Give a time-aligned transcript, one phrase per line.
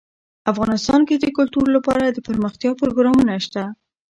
[0.51, 3.63] افغانستان کې د کلتور لپاره دپرمختیا پروګرامونه شته.